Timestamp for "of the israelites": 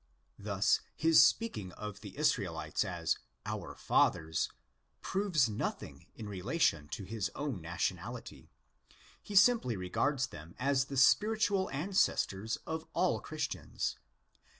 1.73-2.83